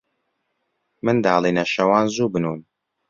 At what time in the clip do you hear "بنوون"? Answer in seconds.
2.33-2.59